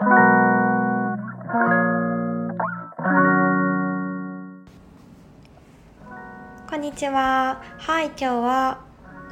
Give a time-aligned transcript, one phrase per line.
[0.00, 0.04] こ
[6.76, 7.60] んにちは。
[7.78, 8.78] はい、今日は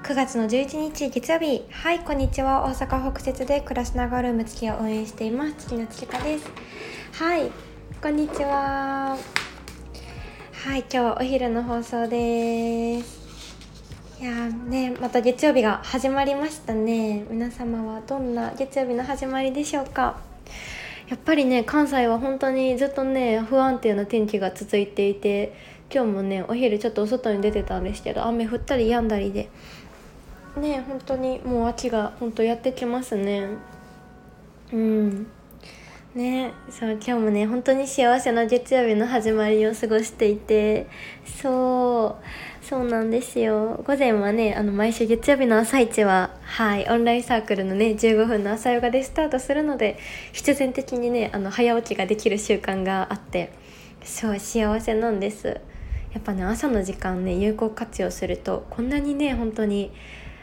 [0.02, 1.62] 9月の11日月曜日。
[1.70, 2.64] はい、こんにちは。
[2.64, 5.54] 大阪北節で暮らしながらルーム月を応援しています。
[5.56, 6.50] 月の月香です。
[7.12, 7.52] はい、
[8.02, 9.16] こんにちは。
[10.64, 13.24] はい、今日はお昼の放送です。
[14.20, 17.24] いやーね、また月曜日が始まりましたね。
[17.30, 20.34] 皆様はどんな月曜日の始まりでしょうか？
[21.08, 25.54] やっぱりね関西は本当にずっとね不安定な天気が続いていて
[25.92, 29.48] 今日もねお昼ちょっとお外に出てたんですけど雨降ったり止んだりで
[30.56, 33.48] ね本当にもう秋が本当やってきますね。
[34.72, 35.26] うん。
[36.14, 40.86] ねそう今日もね本当に幸せな月曜日の始まりを過ごしていて
[41.42, 42.24] そう。
[42.68, 49.96] そうなんですよ午前はねあの毎週月曜日の朝一ははいオンラインサークルのね15分の朝ヨガでスタートするので
[50.32, 53.52] 必然的にねあの早起きができる習慣があって
[54.02, 55.60] そう幸せなんです
[56.12, 59.92] やっぱね朝の時間ね有効活用するとこんなにね本当に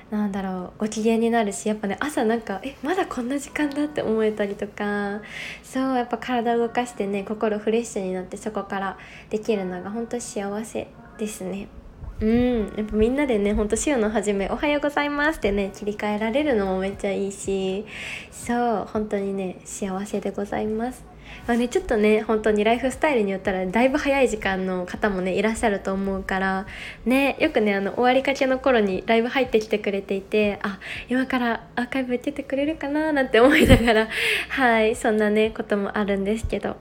[0.10, 5.20] なんだろうご機嫌になるしやっぱね朝なんかえまだこんな時間だって思えたりとか
[5.62, 8.98] そうやっぱ体を動かしてね心フレッシュになってそこから
[9.30, 10.88] できるのが本当幸せ
[11.18, 11.83] ですね。
[12.22, 17.86] うん、やっぱみんなでねほんと週の初め「おはようございます」ってね切り替えられるのもめっちゃいいし
[18.32, 21.14] そう本当にね幸せでございます。
[21.48, 26.66] まあね、ちょっとね本当にライフスタイルによったらだいぶ早い時間の方もねいらっしゃると思うから
[27.06, 34.08] ねよくねあの終わりかけの頃にライブ入ってきてくれていてあ今からアーカイブ出てくれるかななんて思いながら
[34.50, 36.78] はいそんなねこともあるんですけど。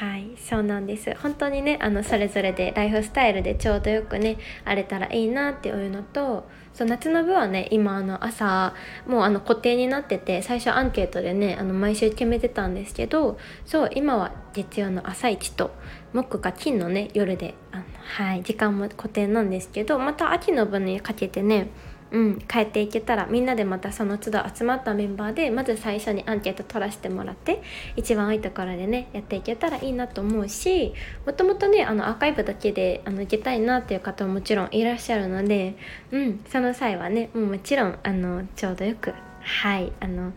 [0.00, 1.14] はいそうなんです。
[1.16, 8.74] 本当にねあのそれぞれでライフスタイルでちょうどよくね荒れたらいいなっていうのとそう夏の部はね今あの朝
[9.06, 15.70] もうあの固定になってて最初アンケートでねあの毎週決めてたんですけどそう今は月曜の朝一と
[16.12, 21.68] 木か金のね夜であの、はい、時間も固定なんですけどまた秋の分にかけてね
[22.16, 27.60] うん、帰っていけたらみんなでまたその都度集まったメンバーでまず最初にアンケート取らせてもらって
[27.94, 30.94] 一番多いところでねやっていけたらいいなと思うし
[31.26, 35.76] もともとねあのアーカイブだけであの受けたいなっていう方ももちろんいらっしゃるので、
[36.10, 40.32] うん、その際はねもうもちろんあのちょうどよくはいあの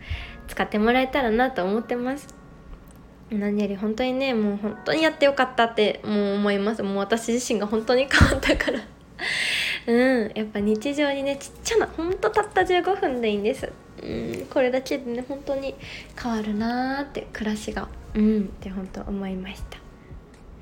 [0.48, 2.28] 使ってもらえたらなと思ってます。
[3.30, 8.80] 何より本当にねもう本当にやってよかったってもう思いますもう私自身が本当に変わったから
[9.90, 13.70] うんやっぱ日常にねちっちゃなほんとたった15分でいいんです。
[14.02, 15.74] うんこれだけでね本当に
[16.20, 19.78] 変わるなーって暮らしがうんって本当思いました。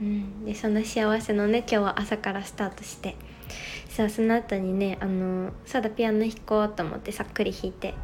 [0.00, 3.16] うんでその幸せのね今日は朝からスタートして
[3.90, 7.94] そうその後にねあのそうだピアノ弾こうと思ってさっくり弾いて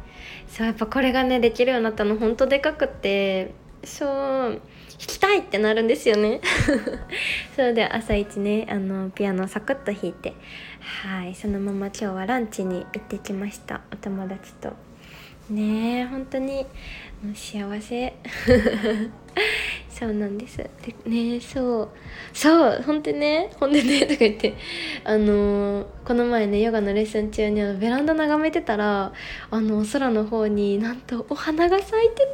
[0.47, 3.51] そうやっぱこれがねできるようになったのほんとでかくって
[3.83, 4.61] そう
[4.97, 6.41] きたいってなるんですよね。
[7.55, 10.33] それで朝一ねあのピアノサクッと弾いて
[10.79, 13.81] はいそのまま今日はランチに行ってきました。
[13.91, 14.73] お友達と。
[15.49, 16.65] ねえ本当に
[17.23, 18.13] もう幸せ。
[19.89, 20.57] そうなんです。
[20.57, 20.69] で
[21.05, 21.89] ねそう。
[22.33, 24.55] そうほんでねほんでねとか言って
[25.03, 29.13] あのーこの前ねヨガのレッスン中にあのベランダ眺めてたら
[29.49, 32.25] あの空の方になんとお花が咲いてて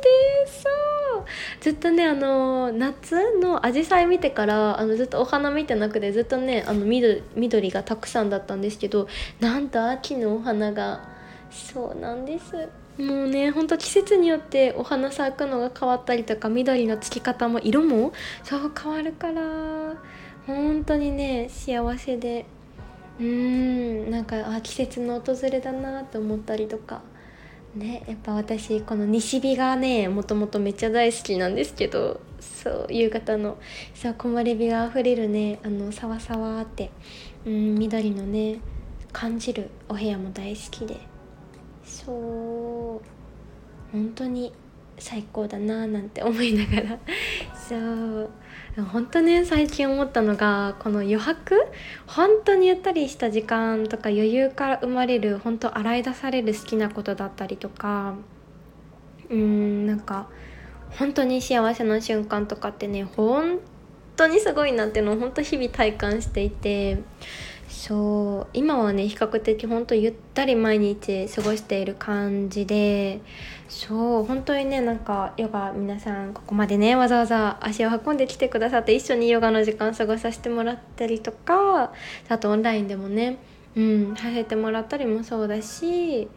[0.47, 1.00] そう。
[1.59, 9.07] ずっとねあの夏の紫陽花見てからあのずっとお花見てなくてずっとねあの緑緑がたくさんだったんですけど
[9.39, 11.01] なんと秋のお花が
[11.49, 12.69] そうなんです。
[12.97, 18.11] もうねほんと季節によってお花咲くのが変わったりとか緑のつき方も色も
[18.43, 19.41] そう変わるから
[20.45, 22.45] 本当にね幸せで
[23.17, 27.01] うーんなんかあ季節の訪れだなと思ったりとか。
[27.75, 33.57] ねやっぱ私この西日がねもともとめっちゃ大好きなんですけどそう夕方の
[33.93, 36.91] そう木漏れ日があふれるねあのさわさわって
[37.45, 38.59] うん緑のね
[39.11, 40.97] 感じるお部屋も大好きで。
[41.83, 43.05] そう。
[43.91, 44.53] 本当に
[44.97, 46.99] 最高だななんて思いながら。
[47.55, 48.29] そう。
[48.77, 51.57] 本当ね最近思ったのがこの余白
[52.07, 58.15] 本当にゆったりした時間とか余裕から生まれる本当洗い出される好きなことだったりとか
[59.29, 60.29] うーんなんか
[60.91, 63.59] 本当に幸せな瞬間とかってね本
[64.15, 66.99] 当にすごいなっていうのを本当日々体感していて
[67.71, 73.21] そう今はね比較的本当ゆったり毎日過ごしている感じで
[73.69, 81.93] そう本当にねなんかヨガ皆さんここまでねわざわざ足を運んできてくださって一緒にヨガの時間過ごさせてもらったりとか
[82.27, 83.37] あとオンラインでもね
[83.77, 86.27] うんさせてもらったりもそうだし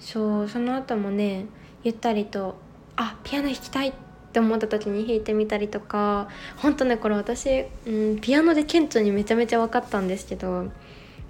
[0.00, 1.46] そうその後もね
[1.84, 2.56] ゆったりと
[2.96, 10.70] あピアノ弾きたいってって思った時に弾いてみたりとかほんとねこれ私、うん、ピアノで顕著にめちゃめちゃ分かったんですけど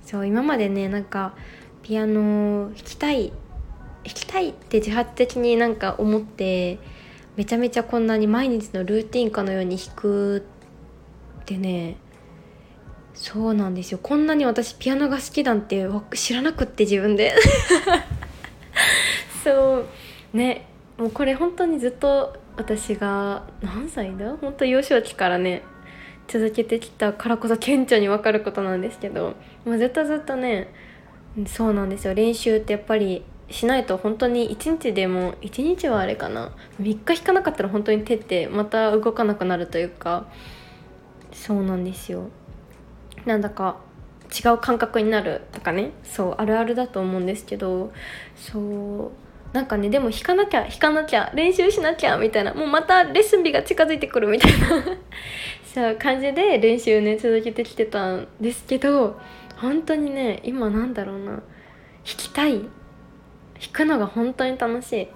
[0.04, 1.32] そう今までねなんか
[1.82, 3.28] ピアノ弾きたい
[4.04, 6.78] 弾きたいって自発的になんか思って
[7.36, 10.44] めちゃめちゃこんなに毎日のルーティンかのように弾く
[11.40, 11.96] ってね
[13.14, 13.98] そうなんですよ。
[14.02, 17.34] こんなに私ピアノが好きなんて知らなくって自分で。
[19.44, 19.84] そ
[20.34, 20.69] うね
[21.00, 24.36] もうこれ本当にずっと私が何歳だ？
[24.36, 25.62] 本当幼少期からね
[26.28, 30.68] 続けてきたからこそ顕著に分かることなんですけどもうずっとずっとね
[31.46, 32.12] そうなんですよ。
[32.12, 36.52] 練習ってやっぱりしないと本当に1日でも1日はあれかな
[36.82, 40.26] 3日引かなかったら本当に手ってまた動かなくなるというか
[41.32, 42.28] そうなんですよ。
[43.24, 43.78] なんだか
[44.28, 47.90] 違う感覚になるとかねそうあるあるだと思うんですけど
[48.36, 54.68] そうなんかねでも弾かなきゃ弾かなきゃ練習しなきゃみたいなもうまたレッスン日が近づいてくるみたいな
[55.74, 59.18] そう感じで練習ね続けてきてたんですけど
[59.56, 61.42] 本当にね今なんだろうな弾
[62.04, 62.60] きたい。
[63.60, 65.08] 弾くのが本当に楽しい。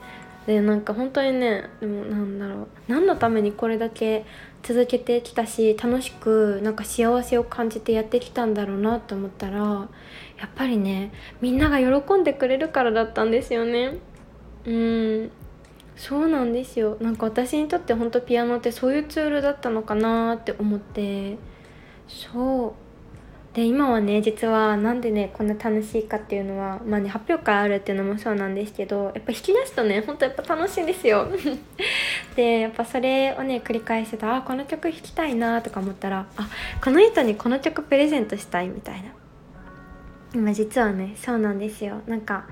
[0.46, 4.26] でなんか本当にねでもなんだろう何のためにこれだけ
[4.62, 9.88] 続けてきたし楽しくなんか幸せを感じてやってきたんだろうなと思ったらや
[10.44, 13.96] っぱりねみんなが喜んでくれるからだったんですよね。
[14.66, 15.30] うん。
[15.96, 16.96] そうなんですよ。
[17.00, 21.38] なんか私にとって本当ピアノってそういうツールだったのかなって思って。
[22.08, 22.84] そう。
[23.54, 31.28] で今はね実はなんでねこんな楽しいかっていうのはまあね発表会あるっていうのもそうなんですけどやっぱ引き出すとねほんとやっぱ楽しいんですよ。
[32.34, 36.48] でやっぱそれをね繰り返してたあこの曲弾きたいなとか思ったらあ
[36.82, 39.10] この人にこの曲プレゼントしたいみたいな。
[40.34, 42.00] 今実はねそうなんですよ。
[42.08, 42.46] なんか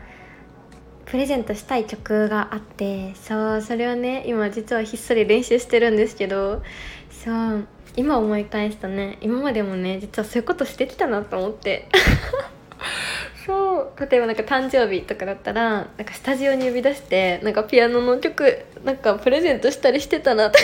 [1.13, 6.63] プレゼントしたい曲があってそうそれをね今実はひっそり練習してるんですけど
[7.11, 7.67] そう
[7.97, 11.87] 今思い返すとね今までもね実はそういうことしてきたなと思って。
[13.45, 20.61] そう例えばなんか誕生日とかだったらなんかスタジオに呼び出してなんかピアノの曲なんかプレゼントしたりしてたなって。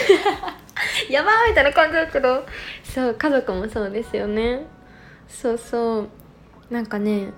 [1.13, 2.47] やばーみたいな感じだけど
[2.85, 4.63] そう家族もそうですよね。
[5.29, 6.09] そうそう
[6.71, 7.33] なんかね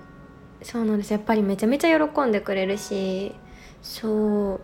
[0.63, 1.11] そうなんです。
[1.11, 3.33] やっぱりめちゃめちゃ喜んでくれるし。
[3.81, 4.61] そう。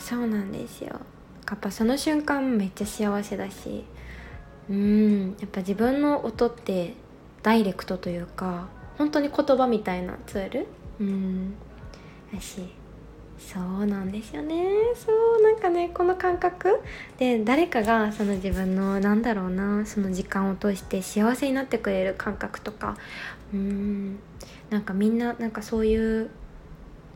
[0.00, 1.00] そうなんですよ。
[1.48, 3.84] やっぱその瞬間めっちゃ幸せだし。
[4.70, 5.36] うん。
[5.40, 6.94] やっぱ自分の音って
[7.42, 10.66] ダイレクトというか本当に言葉みたいなツール？
[11.00, 11.54] うん。
[12.32, 12.68] だし。
[13.38, 14.64] そうなんですよね。
[14.94, 15.42] そう。
[15.42, 16.80] なんかねこの感覚？
[17.18, 22.96] で誰かがその自分のなんだろうなその時間を通して幸せになってくれる感覚とか。
[23.54, 24.18] うん。
[24.70, 26.30] なんかみんななんかそういう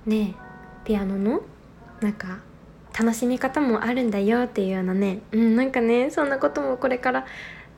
[0.06, 0.34] ね
[0.84, 1.42] ピアノの
[2.00, 2.40] なんか
[2.98, 7.26] 楽しみ方もあるんだよっていうようなねうんなんかねそんなこともこれから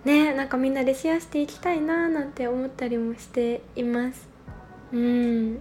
[0.04, 4.28] ねなんかみんなでシェアしていきたいななんて思ったりもしています。
[4.92, 5.58] うん。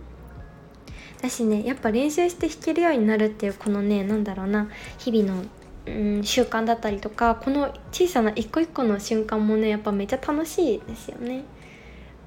[1.21, 4.67] だしねやっぱ練習して弾けるようになるっていうこのねなんだろうな
[4.97, 5.43] 日々の
[5.85, 11.43] うん習慣だったりとかこの小さな一個一個の瞬間もねやっぱめっちゃ楽しいですよね。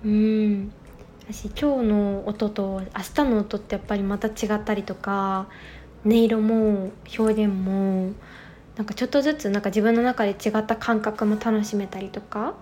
[0.04, 0.72] うん。
[1.28, 5.48] 私今日の音と明日の音ってやっぱりまた違ったりとか
[6.04, 8.12] 音色も表現も
[8.76, 12.54] なんかちょっとずつなんか自分の中で違った感覚も楽しめたりとか。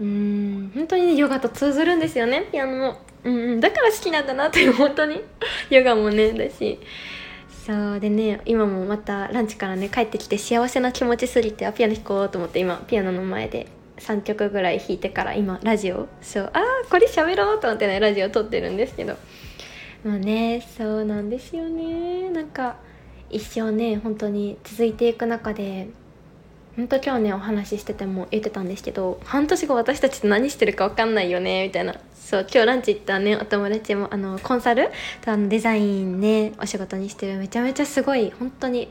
[0.00, 5.20] うん本当にねヨガと通ずるんですよねピアノも、うん、だから好きなんだなっていう本当に。
[5.70, 6.78] ヨガもねだし。
[7.66, 13.66] そうでね今もまたランチからね帰ってきて幸せな気持ちすぎてあピアノ弾こうと思って今ピアノの前で。
[14.00, 19.16] 3曲ぐらい弾いてから今ラジオそうああこれ喋ろうと思ってねラジオ撮ってるんですけど。
[20.04, 22.30] まあねそうなんですよね。
[22.30, 22.76] なんか
[23.30, 25.88] 一生ね本当に続いていく中で
[26.76, 31.96] 本当今日ねお話ししてても言ってたんですけど半年後私たちって何してるか分かんないよねみたいな。
[32.14, 34.90] そう今日ランチ行ったねお友達もあのコンサル
[35.22, 38.88] とあのデザインねお仕事にしてるめちゃめちゃすごい本当に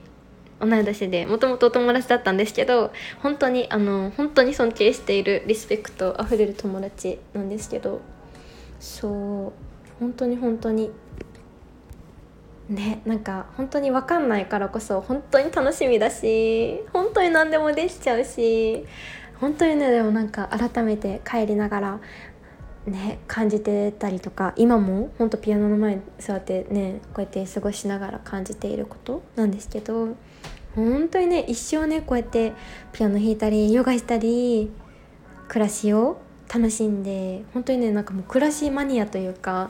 [0.60, 8.02] 同い年でもともとお友達だったんですけど本当にあの本当に尊敬しているリスペクトあふれる友達なんですけど
[8.80, 9.54] そう
[10.00, 10.92] 本当に本当に
[12.70, 18.86] ねなんか本当に分かんないからこそ本当に楽しみだし本当に何でもできちゃうし
[19.40, 22.00] 本当にねでもなんか改めて帰りながら
[22.88, 30.16] ね感じてたりとか今も本当ピアノの前に座ってねこうやって過ごしながら感じていることなんですけど
[30.76, 32.54] 本当にね一生ねこうやって
[32.94, 34.72] ピアノ弾いたりヨガしたり
[35.48, 36.20] 暮らしを
[36.54, 39.70] 楽しんで本当にねなんかもう暮らしマニアというか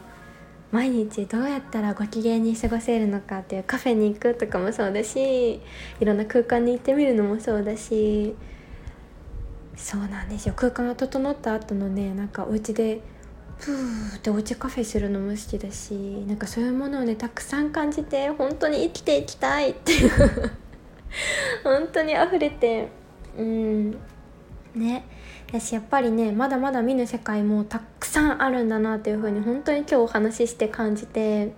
[0.72, 5.62] 毎日どうやったらご機嫌に過ごせるのかっていうカフェに行くとかもそうだし
[6.00, 8.36] いろんな空間に行ってみるのもそうだし
[9.78, 10.54] そうなんですよ。
[10.56, 13.02] 空間が整った後のねなんかお家で
[13.60, 15.94] ふーっておうちカフェするのも好きだし
[16.28, 20.10] なんかそういうものをねたくさん感じて本当に生きていきたいっていう。
[21.64, 22.90] 本当に溢れて。
[23.38, 23.92] うん。
[24.76, 25.06] ね。
[25.52, 31.54] だしやっぱりねまだまだ見ぬ世界もたくさんあるんだなっていう風に本当に今日お話しして感じて。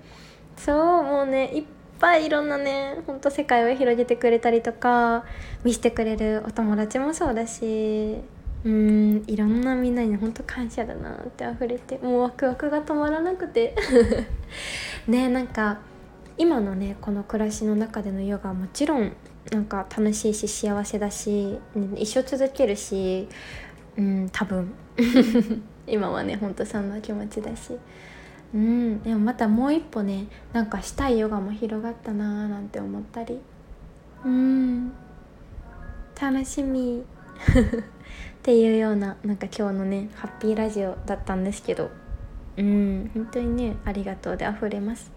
[0.58, 1.64] そうもうねいっ
[2.00, 5.26] ぱいいろんなねほんと世界を広げてくれたりとか
[5.64, 8.18] 見せてくれるお友達もそうだし
[8.64, 13.76] うんいろんなみんなに本当感謝だなって溢れてもうワクワクが止まらなくて。
[15.08, 15.80] ねなんか
[16.38, 19.14] 今のねこの暮らしの中でのヨガはもちろん
[19.52, 21.60] なんか楽しいし幸せだし
[21.96, 23.28] 一生続けるし
[23.98, 24.72] うん多分。
[25.88, 27.74] 今はねほんとそんな気持ちだし。
[28.54, 33.40] うんでもまたもう一歩ねなんかしたいヨガも広がったなーなんて思ったり。
[34.26, 34.92] うん。
[36.20, 37.04] 楽しみ。
[38.40, 41.90] っていうようななんか今日のねハッピーラジオだったんですけど。
[42.58, 45.12] うん本当にねありがとうで溢れます。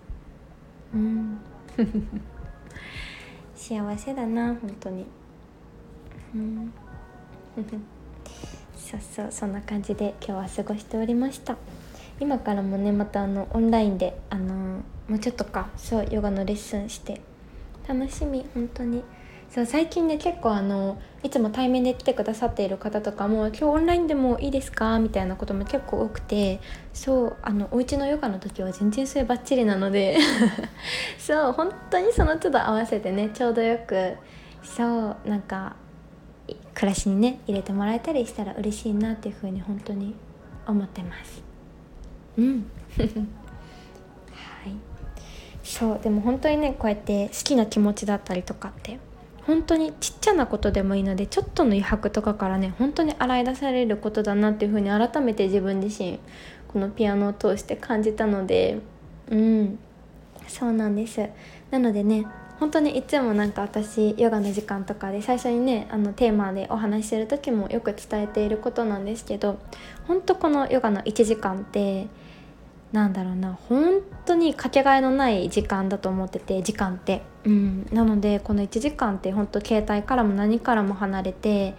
[0.94, 1.38] うん。
[3.56, 5.06] 幸せだな本当に。
[6.34, 6.72] うん。
[8.76, 11.56] そうそうそんな感じで今日は過ごしておりました。
[12.20, 17.20] 今からもねまたあのオンラインであのもうちょっとかそうヨガのレッスンして
[17.88, 19.02] 楽しみ本当に
[19.50, 26.60] そう最近ね結構あのいつも対面で来てくださっている方とかも「今日オンラインでもいいですか?」みたいなことも結構多くて
[26.94, 30.16] そうあのお家のヨガの時は全然それバッチリなので
[31.18, 34.14] そう本当にその都度合わせてねちょうどよく
[34.62, 35.76] そうなんか
[36.74, 40.14] 暮らしにね入れてもらえたりしたら嬉しいなっていうふうに本当に
[40.66, 41.51] 思ってます
[42.38, 42.66] うん。
[42.98, 43.04] は
[44.68, 44.72] い。
[45.62, 48.98] そうでも本当にねこうやって好きな気持ちだったりとかって
[49.46, 56.18] 本当にちっちゃなことでもいいのでちょっとの余白とかからね本当に洗い出されることだなっていうふうに改めて自分自身
[56.68, 58.78] このピアノを通して感じたので
[59.30, 59.78] うん。
[60.48, 61.28] そうなんです。
[61.70, 62.26] なのでね
[62.60, 69.58] 本当にいつもなんか私ヨガの時間とかで最初にねあのテーマでお話しする時もよく伝えていることなんですけど
[70.06, 72.06] 本当このヨガの1時間って
[72.92, 81.74] なんだろうな本当にかけがえのない時間だと思ってて時間って、うん、なのでこの1時間って本当携帯からも何からも離れて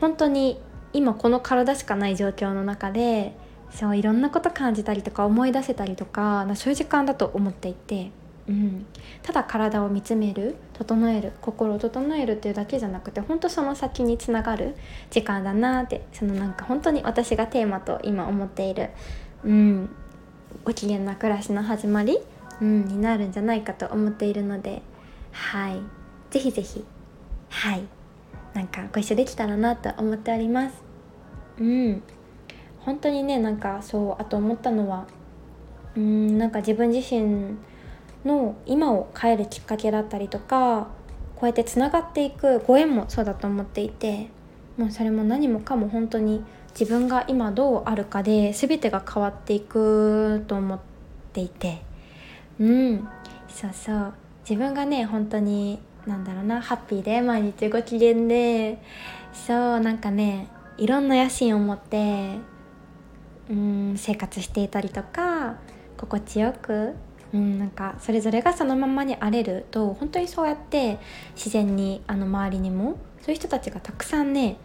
[0.00, 0.60] 本当に
[0.92, 3.36] 今この体しかない状況の中で
[3.70, 8.10] そういろんなこと感じたりとか思い出せたりとかそういう時間だと思っていて。
[8.46, 8.84] うん、
[9.22, 14.74] ただ体を見つめる整える心を整えるっていうだけじゃなくて本当その先につながる
[15.10, 18.90] 時間だなってそのなんか本当に私がテーマと今思っている、
[19.44, 19.88] うん、
[20.64, 22.18] ご機嫌な暮らしの始まり、
[22.60, 24.82] うん、になるんじゃないかと思っているので
[25.32, 25.80] はい。
[26.30, 26.84] 是非是非
[27.50, 27.82] はい。
[28.54, 30.82] なんかご一緒できたらなと思っております。
[31.58, 32.02] うん。
[32.80, 35.06] 本当にねなんかそうあと思ったのは
[35.96, 37.56] うんなんか自分自身
[38.24, 40.88] の今を変えるきっかけだったりとか
[41.36, 44.28] こうやってつながっていくご縁もそうだと思っていて
[44.76, 46.42] もうそれも何もかも本当に
[46.78, 50.80] 自分が今どうあるかで全てが変わっていくと思っ
[51.32, 51.82] ていて。
[52.58, 53.08] うん。
[53.48, 54.14] そうそう。
[54.48, 58.78] 自分がね本当になんだろうなハッピーで毎日ご機嫌で。
[59.34, 62.38] そうなんかねいろんな野心を持って
[63.50, 65.56] うん生活していたりとか
[65.96, 66.94] 心地よく
[67.32, 71.00] うん、なんかそれぞれがそのままにあれると本当にそうやって
[71.34, 74.56] 自然にあの周りにもそういう人たちがたくさんね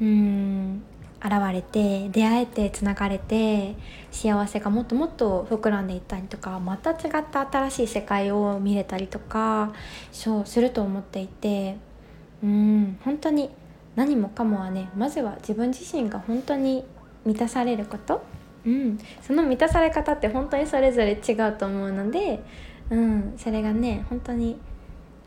[0.00, 0.82] うん
[1.20, 3.74] 現れて出会えてつながれて
[4.12, 9.72] 幸せがもっともっと膨らんでいったりとかまた違った新しい世界を見れたりとか
[10.12, 11.76] そうすると思っていて
[12.42, 13.50] うん本当に
[13.96, 16.84] 何もかもはねまずは自分自身が本当に
[17.24, 18.22] 満たされること。
[18.66, 22.42] うん、その満たされ方って本当にそれぞれ違うと思うので、
[22.90, 24.58] うん、それがね本当に、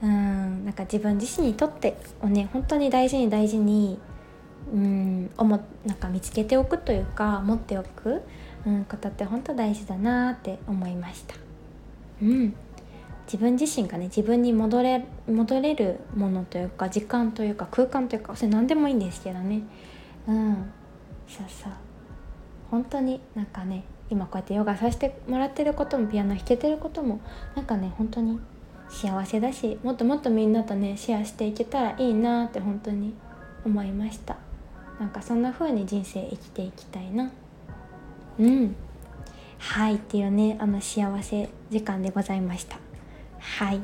[0.04, 4.00] うん、なんか自分自身にとってをね本当に大事に大事に、
[4.74, 8.22] うん、思なんか見つけておくというか持っておく、
[8.66, 11.36] うん、ことって本当大事だなって思いました。
[12.22, 12.54] うん。
[13.26, 19.62] 自分自身がね自分に戻れ戻れるものというか時間というか空間というかそれ何でもいいんですけどね。
[20.28, 20.72] うん。
[21.28, 21.72] そうそう。
[22.70, 27.22] 本当になんかね今こうやってヨガさせてもらってることもピアノ弾けてることも
[27.56, 28.40] なんかね本当に
[28.90, 33.14] 幸せだしもっともっとみんなとねシェアしていけたらいいなって本当に
[33.66, 34.38] 思いました。
[35.02, 37.32] なんかそんな風に人生生きていきたいな。
[38.40, 38.76] うん。
[39.58, 42.78] はいっていうねあの幸せ時間でございました。
[43.40, 43.82] はい。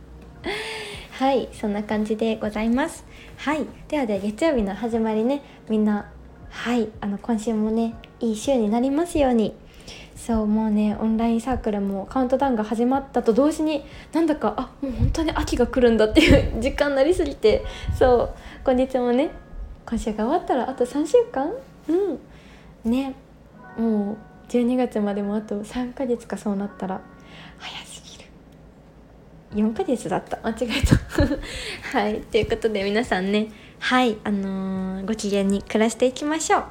[1.12, 3.04] はいそんな感じでございます。
[3.36, 3.66] はい。
[3.88, 6.10] ではでは月曜日の始まりねみんな
[6.48, 9.54] はいあの今週もねいい週になりますように。
[10.16, 17.62] そうもうねオンラインサークルもカウントダウンが始まったと同時になんだかあもう本当に秋が来るんだっていう時間になりすぎて
[17.98, 19.43] そう今日もね
[19.86, 21.52] 今週が終わったらあと3週間？
[21.88, 22.90] うん。
[22.90, 23.14] ね。
[23.76, 24.16] もう
[24.48, 27.00] 12月までもあと3ヶ月かそうなったら
[27.58, 28.30] 早すぎる。
[29.68, 30.38] 4ヶ月だった。
[30.42, 30.82] 間違え
[31.92, 31.98] た。
[31.98, 32.20] はい。
[32.20, 33.48] ということで皆さんね。
[33.78, 34.16] はい。
[34.24, 36.64] あのー、ご機嫌に暮らしていきましょう。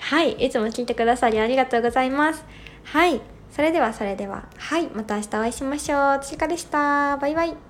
[0.00, 0.32] はい。
[0.32, 2.44] いつも聞いてくださりありがとうございます。
[2.84, 3.20] はい。
[3.50, 4.46] それではそれでは。
[4.56, 4.88] はい。
[4.88, 6.20] また明日お会いしましょう。
[6.22, 7.16] ちかでした。
[7.16, 7.67] バイバイ。